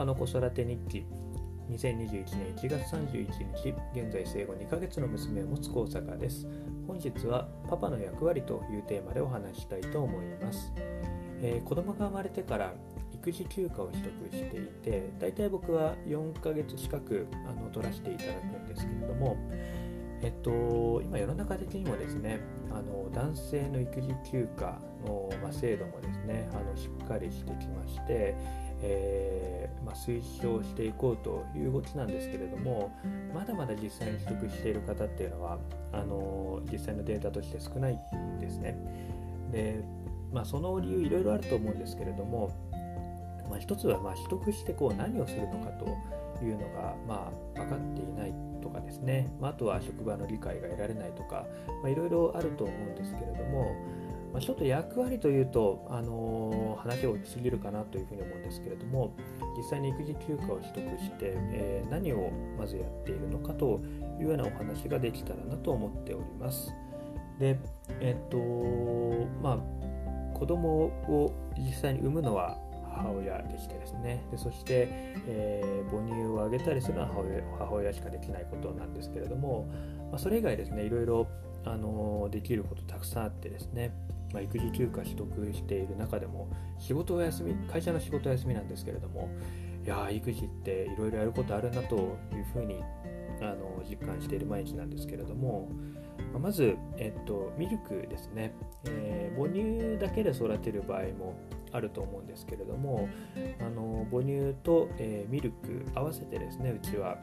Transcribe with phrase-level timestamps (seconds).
[0.00, 1.04] パの子育て日記。
[1.70, 6.48] 2021年1月31日現在生後2ヶ月の娘を持つ高坂です。
[6.86, 10.72] 本日はパパの役割というテーマでお話したいと思います、
[11.40, 12.74] えー、子供が生まれてから
[13.12, 19.36] 育児休暇を取得していて大体僕は4ヶ月近くあの取らせていただくんですけれども
[20.22, 22.40] えっと、今世の中的にもですね
[22.70, 28.36] あの男性の育児休暇の、まあ、制度もですねあのしっかりしてきまして、
[28.82, 32.90] えー、まあ、推奨していこうという動きなんですけれども
[33.34, 35.58] まだまだ実際に取得している方っていうのは
[35.92, 38.76] あの実際のデータとして少ないんですね。
[39.52, 39.82] で
[40.32, 42.50] まあ、その理由いろいろあると思うんですけれども、
[43.48, 45.86] まあ、一つはま取得してこう何をするのかと
[46.44, 51.46] いうのが、まあ、分かっていないとかですね、まあ、あとは職場の理解が得られないとか
[51.84, 53.74] いろいろあると思うんですけれども、
[54.32, 59.12] まあ、ちょっと役割というと、あのー、話をしすぎるかなというふうに思うんですけれども
[59.56, 63.80] 実際に育児休暇を取得して、えー、何をまずやっているのかと
[64.20, 66.72] いうようなお話ができたらなと思っております。
[67.38, 67.58] で、
[68.00, 68.36] えっと
[69.42, 72.58] まあ、子供を実際に産むのは
[72.92, 74.88] 母親でしてですねでそして、
[75.26, 79.66] えー、母乳をあげたりするのは母親母親しかできないことなんですけれども、
[80.10, 81.26] まあ、それ以外ですねいろいろ
[81.64, 83.92] あのできることたくさんあってですね、
[84.32, 89.28] まあ、育児休暇取得している中でも仕事お休み会社の仕事休みなんですけれども
[89.84, 91.96] いや育児っていろいろやることあるなと
[92.32, 92.82] いうふうに
[93.40, 95.70] あの実感している毎日なんですけれども
[96.38, 101.34] まず、えっと、ミルクですね、えー、母乳だけで育てる場合も
[101.72, 103.08] あると思うんですけれども
[103.60, 107.18] あの母乳と、えー、ミルク合わせてですねうちは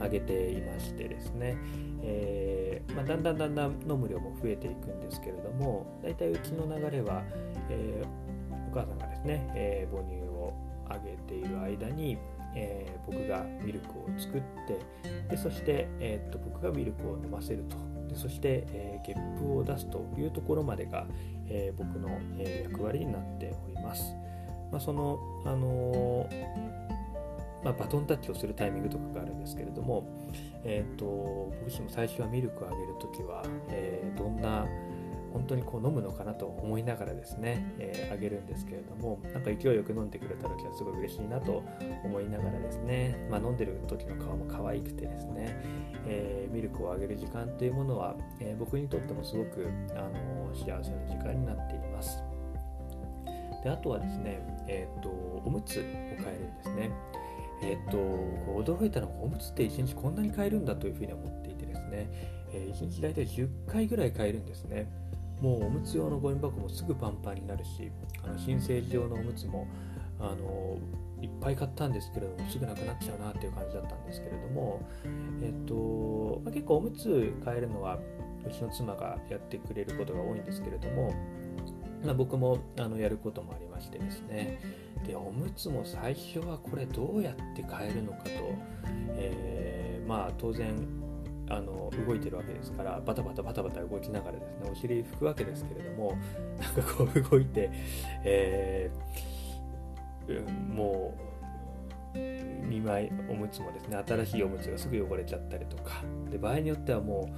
[0.00, 1.56] あげていましてですね、
[2.02, 7.22] えー、まあ、だんだんだんだん飲む量も増えていくんですけれども大体うちの流れは、
[7.68, 8.02] え
[8.70, 10.54] お母さんがですね、え母乳を
[10.88, 12.18] あげている間に
[12.54, 14.80] えー、僕がミルクを作って
[15.28, 17.99] でそして、えー、っと僕がミルクを飲ませると。
[18.10, 21.06] でそして、えー、ゲップを出すというところまでが、
[21.48, 24.14] え僕の、え役割になっております。
[24.70, 26.28] まあ、その、あの
[27.62, 30.04] まあ、バトンタッチをするタイミングとかがあるんですけれども、
[30.64, 34.16] えーと、と僕自身も最初はミルクをあげるときは、えー、
[35.50, 41.62] 当にこう飲むのかなと思いながらですね、えー、あげるんですけれどもなんか勢いよく飲んでくれた時はすごい嬉しいなと
[42.04, 45.60] 思いながらですね、まあ、飲んでる時の顔も可愛くてですね、
[46.06, 52.22] えー、ミルクをあげる時間というものは、えー、僕にとってもすごく、あの幸せな時間になっています。
[53.62, 55.10] であとはですね、えーと、
[55.44, 56.90] おむつを変えるんですね。
[57.62, 57.98] えっ、ー、と
[58.62, 62.08] 驚いたのがおむつって1日こんなに変えるんだというふうに思っていてですね、
[62.52, 64.90] えー、1日大体10回ぐらい変えるんですね。
[65.40, 67.90] もうおむつ用のゴミ箱もすぐパンパンになるし
[68.22, 69.66] あの新生児用のおむつも
[70.18, 70.76] あの
[71.22, 74.86] いっぱい買ったんですけれどもすぐなくなっちゃうなっていう感じだったんですけれども、
[75.42, 77.98] えっとまあ、結構おむつ変えるのは
[78.46, 81.14] うちの妻がやってくれることが多いんですけれども、
[82.04, 84.60] まあ、僕もあのやることもありましてですね。
[85.06, 88.30] でおむつも最初はこれどうやって変えるのかと、
[89.16, 90.74] えー、まあ当然
[91.50, 96.16] あの動いてるわけですからバタバタバタバタ動きながらですねお尻拭くわけですけれども
[96.60, 97.70] なんかこう動いて、
[98.24, 101.18] えー、も
[102.14, 106.02] う2枚おむつもですね新しいおむつがすぐ汚れちゃったりとか。
[106.30, 107.28] で場合によってはも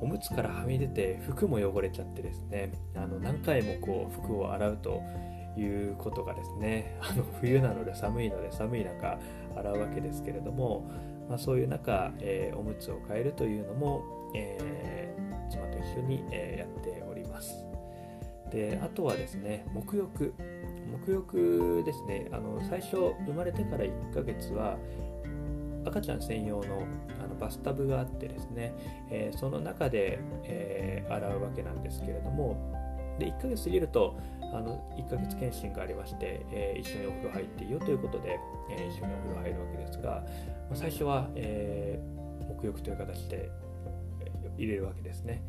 [0.00, 5.00] うおむつからはみ出て服も汚れちゃってですねあの何回もこう服を洗うと
[5.56, 9.18] いうことがですねあの冬なので寒いので寒い中
[9.56, 10.90] 洗うわけですけれども
[11.32, 14.02] まあ、そういう中、えー、おむつを変えるというのも、
[14.34, 17.64] えー、妻と一緒に、えやっております。
[18.50, 20.34] であとはですね沐浴
[21.06, 24.76] 沐浴ですねあの最初生まれてから1ヶ月は
[25.86, 26.86] 赤ちゃん専用の
[27.24, 28.74] あのバスタブがあってですね、
[29.10, 34.18] えー、その中で、えー、洗うわけなんですけれどもで1ヶ月過ぎると
[34.52, 38.38] あの1ヶ月検診がありまして、えー、一緒にお風呂入っていいよということで、
[38.70, 40.22] えー、一緒にお風呂入るわけですが、ま
[40.72, 43.50] あ、最初は、えー、沐浴という形で
[44.58, 45.42] 入れるわけですね。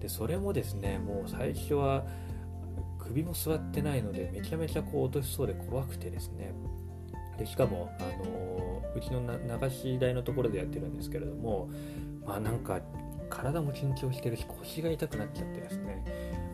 [0.00, 2.04] でそれもですねもう最初は
[2.98, 6.52] 首も座ってないのでめちゃめちゃこう落としそうで怖くてですね。
[7.38, 11.70] でしかも、あのうちの流し台のところでやってるんですけれども
[12.26, 12.80] まあなんか
[13.30, 16.04] 体も緊張してるし腰が痛くなっちゃってですね。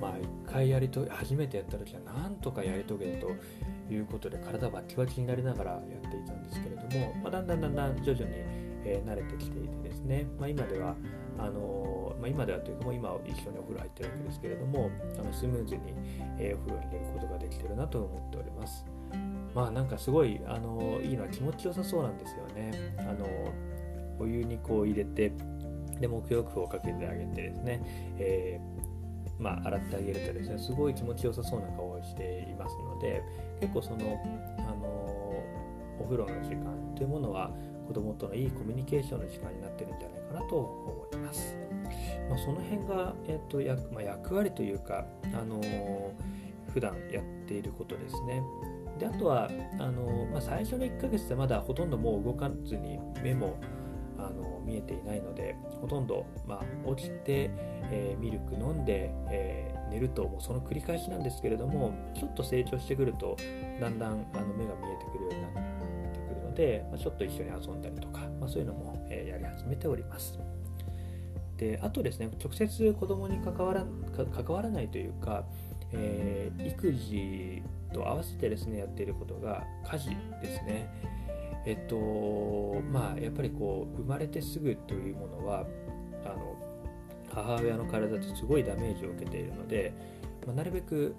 [0.00, 8.30] まあ一回やりと初めてやった時はなんとかやり遂げるということで体バキバキになりながらやっていたんですけれども、まあ、だんだんだんだん徐々に、
[8.84, 10.96] えー、慣れてきていてですね、まあ、今では
[11.38, 15.80] あのまあ、今ではというかもう今一緒にお風呂入ってるわけですけれどもあのスムーズに、
[16.38, 18.84] えー、お風呂に入れることができてるなと思っております。
[19.54, 22.94] まあなんかすごいあのいいのは気持ちよさそうなんですよね。
[22.98, 23.26] あの
[24.18, 25.32] お湯にこう入れて
[26.02, 27.80] で沐浴をかけてあげてですね、
[28.18, 33.22] えー、まあ、洗ってあげるとですねすごい気持ちよさそうな顔をしていますので
[33.60, 33.96] 結構その
[34.58, 34.86] あの
[35.98, 37.50] お風呂の時間というものは
[37.86, 41.56] 子供とのいいコミュニケーションの時間になってるんじゃないかなと思います。
[42.28, 45.04] まあ、その辺が、えーと役まあ、役割というか、
[45.34, 48.42] あのー、普段やっていることですね。
[48.98, 53.56] であとはあの、まあ、最初の1ヶ月でまだほとんどもう動かずに目も
[54.32, 57.50] の見えていないのでほとんど、まあ、起きて、
[57.90, 63.36] えー、ミルク飲んで、えー、寝るともうその繰り返しなんですけれどもちょっと成長してくると
[63.80, 70.38] だんだんあの目が見えてくるようになってくるので、まあ、ちょっと一緒に遊んだりとか、まあ、そういうのも、えー、やり始めております。
[71.56, 73.86] であとですね直接子供に関わら
[74.16, 75.44] 関わらないというか、
[75.92, 77.62] え、育児
[77.92, 80.08] と合わせてですねやっていることが家事
[80.42, 80.90] ですね。
[81.64, 85.66] えっとまあやっぱりこう生まれてすぐというものは
[86.24, 86.56] あの
[87.32, 89.94] 母親の体ってすごいダメージを受けているので、
[90.46, 91.14] まあ、なるべく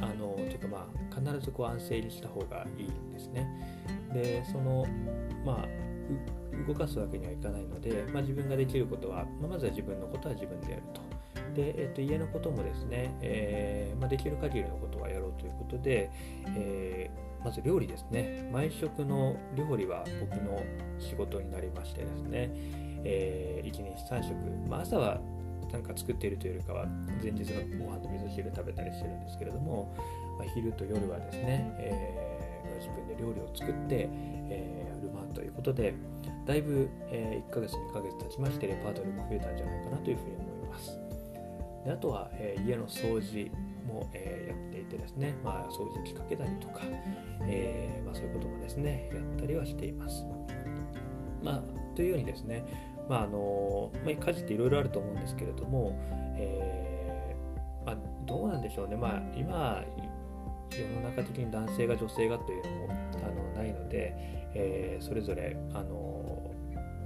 [0.00, 3.46] あのというかまあ必ずこう安静にした方がいいんですね。
[4.12, 4.86] でその
[5.44, 5.66] まあ
[6.66, 11.00] 動かすわけにはいかないので、まあ、自分ができることは、まあ、まずは自分のことは自分でやると。
[11.54, 16.10] で、えっと、家のこともですね、えー、まあ、できる限りのことはやろうということで、
[16.56, 18.48] えー、まず料理ですね。
[18.52, 20.62] 毎食の料理は僕の
[20.98, 22.50] 仕事になりましてですね、
[23.04, 24.34] えー、1日3食、
[24.68, 25.20] まあ、朝は
[25.72, 26.86] なんか作っているというよりかは
[27.22, 29.94] 前日のご飯と味噌汁食べたりしてるんですけれども、
[30.38, 34.08] まあ、昼と夜はですね、えー、自分で料理を作って、
[34.50, 35.94] えー、振る舞うということで
[36.46, 40.98] だいぶ、えー、1ヶ月2ヶ月経ちましてレパートリーも増えたんじゃないかなというふうに思います。
[41.84, 43.50] であとは、えー、家の掃除。
[43.82, 46.80] も、え、やっていてですね、まあ、掃除機かけたりとか、
[47.42, 50.24] えーまあ、そういうこともですねやったりはしています。
[51.42, 51.62] まあ
[51.96, 52.64] というようにですね
[53.08, 55.98] まああのまあ、家事っていろいろあると思うんですけれども、
[56.36, 57.96] えーまあ、
[58.26, 59.84] どうなんでしょうね、まあ、今
[60.70, 62.88] 世の中的に男性が女性がというのも
[63.24, 64.14] あのないので、
[64.54, 66.50] えー、それぞれあの、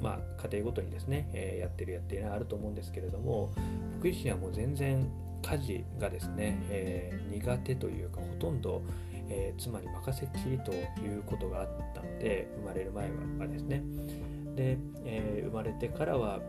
[0.00, 3.52] まあ、家庭ごとにですね、えー、やってるやっていないあると思うんですけれども
[3.94, 5.08] 僕自身はもう全然
[5.42, 8.82] 家事がですね、えー、苦手というかほとんど、
[9.28, 13.82] え妻に任せっきりということがあったので生まれる前はですね
[14.56, 16.40] で、えー、生まれてからは、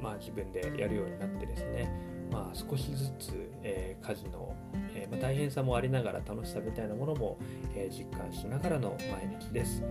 [0.00, 1.90] まあ、自分でやるようになってですね、
[2.30, 4.54] まあ、少しずつ、えー、家事の、
[4.94, 7.38] えー、まあ、大変さもありながら楽しさみたいなものも、
[7.74, 9.82] え実感しながらの毎日です。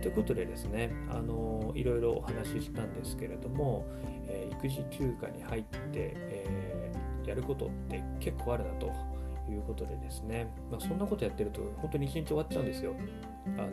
[0.00, 3.86] ということでですね、あのいろいろお話ししたんですけれども、
[4.28, 6.92] え育児休暇に入って、え
[7.26, 8.92] やることって結構あるなと
[9.50, 12.94] いうことでですね、まあ、そんなことやってると本当に一日終わっちゃうんですよ。
[13.58, 13.66] あの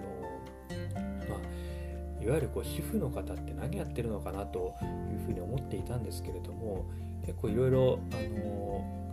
[1.29, 4.73] まあいわゆるこう主婦の方って何やってるのかなと
[5.11, 6.85] いうふうに思っていたんですけれども
[7.25, 9.03] 結構いろいろあの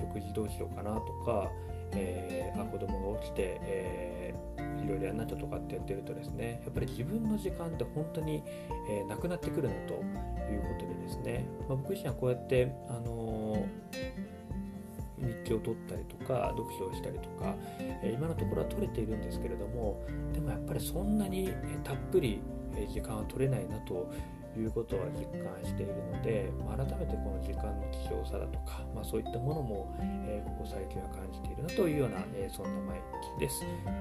[0.00, 1.50] 食事どうしようかなとか、
[1.92, 2.45] え、
[2.78, 8.42] 子供が起きて、えー、いろいろやんなっちゃとかってやってるとですねやっぱり自分の時間って本当に、
[8.90, 13.66] えー、なくなってくるのということでですね、まあ、僕自身はこうやって、あの
[15.18, 20.04] 日記を取ったりとか読書をしたりとか、え今のところは取れているんですけれども
[20.34, 22.42] でもやっぱりそんなにえたっぷり
[22.92, 24.12] 時間は取れないなと
[24.58, 33.00] いうことは実感しているので、まあ、改めてこの時間の貴重さだとか、まあ、そういったものも、えー、ここ最近は感じているなというような、えー、そんな毎
[33.36, 33.60] 日です。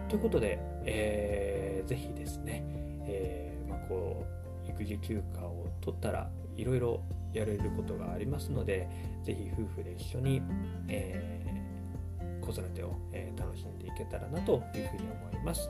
[0.09, 2.63] ということで、えー、ぜひですね、
[3.07, 4.25] えーまあ、こ
[4.67, 7.01] う育児休暇を取ったらいろいろ
[7.33, 8.87] やれることがありますので、
[9.23, 10.41] ぜひ夫婦で一緒に、
[10.87, 11.45] え、
[12.41, 15.69] 子育てを、え、楽しんでいけたらなというふうに思います。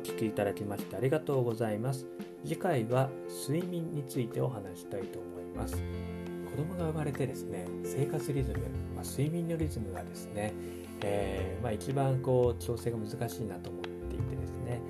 [0.00, 2.06] お聴きいただきましてありがとうございます。
[2.42, 3.10] 次回は
[3.46, 5.74] 睡眠についてお話したいと思います。
[5.74, 8.60] 子供が生まれてですね、生活リズム、
[8.96, 10.54] まあ、睡眠のリズムがですね、
[11.02, 14.80] えー、まあ、一番こう調整が難しいなと思っていてですね、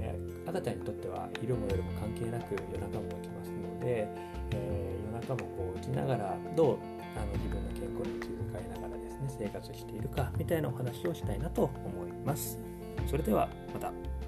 [0.00, 4.06] えー、赤ちゃんにとっては昼も夜も関係なく夜中も起きますので、
[4.50, 6.78] えー、夜中もこう起きながらどう
[7.16, 12.58] あの自分の健康に気遣いながらですね生活しているかみたいなお話をしたいなと思います。
[13.06, 14.27] それではまた。